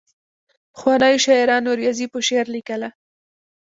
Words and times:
پخوانیو 0.73 1.23
شاعرانو 1.25 1.71
ریاضي 1.79 2.05
په 2.13 2.19
شعر 2.27 2.45
لیکله. 2.55 2.89